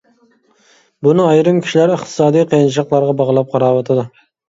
بۇنى 1.09 1.27
ئايرىم 1.27 1.61
كىشىلەر 1.67 1.95
ئىقتىسادىي 1.99 2.49
قىيىنچىلىقلارغا 2.57 3.17
باغلاپ 3.25 3.57
قاراۋاتىدۇ. 3.57 4.13